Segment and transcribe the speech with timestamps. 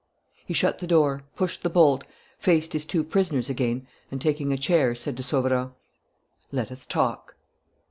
[0.47, 2.03] He shut the door, pushed the bolt,
[2.39, 5.73] faced his two prisoners again and, taking a chair, said to Sauverand:
[6.51, 7.35] "Let us talk."